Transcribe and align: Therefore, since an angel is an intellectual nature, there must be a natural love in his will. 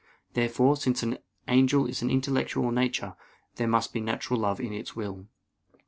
Therefore, 0.33 0.77
since 0.77 1.03
an 1.03 1.19
angel 1.47 1.85
is 1.85 2.01
an 2.01 2.09
intellectual 2.09 2.71
nature, 2.71 3.15
there 3.57 3.67
must 3.67 3.93
be 3.93 3.99
a 3.99 4.03
natural 4.03 4.39
love 4.39 4.59
in 4.59 4.71
his 4.71 4.95
will. 4.95 5.27